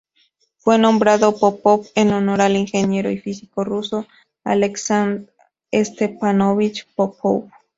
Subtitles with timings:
[0.57, 4.07] Fue nombrado Popov en honor al ingeniero y físico ruso
[4.43, 5.31] Aleksandr
[5.71, 7.51] Stepánovich Popov.